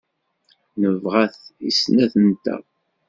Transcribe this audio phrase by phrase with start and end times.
[0.81, 2.61] Nebɣa-t i snat-nteɣ.